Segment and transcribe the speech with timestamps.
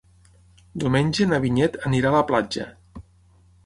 [0.85, 2.71] Diumenge na Vinyet anirà a la platja.